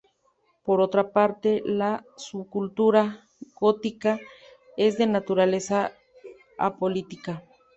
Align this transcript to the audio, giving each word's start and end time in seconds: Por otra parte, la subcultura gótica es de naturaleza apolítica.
Por 0.63 0.81
otra 0.81 1.11
parte, 1.11 1.61
la 1.63 2.03
subcultura 2.17 3.27
gótica 3.59 4.19
es 4.75 4.97
de 4.97 5.05
naturaleza 5.05 5.91
apolítica. 6.57 7.43